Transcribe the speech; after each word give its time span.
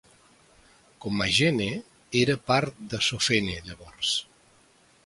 Commagene 1.05 1.69
era 2.23 2.37
part 2.49 2.81
de 2.95 3.05
Sofene 3.11 3.61
llavors. 3.71 4.21